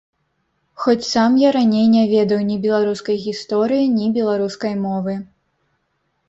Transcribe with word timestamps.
Хоць 0.85 1.01
сам 1.15 1.35
я 1.41 1.49
раней 1.57 1.85
не 1.95 2.05
ведаў 2.13 2.39
ні 2.47 2.57
беларускай 2.63 3.21
гісторыі, 3.27 3.85
ні 3.99 4.09
беларускай 4.17 4.73
мовы. 4.87 5.15